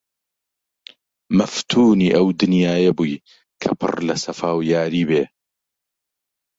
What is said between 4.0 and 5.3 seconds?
لە سەفا و یاری بێ!